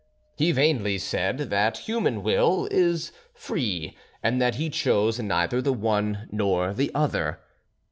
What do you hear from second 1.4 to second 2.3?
that human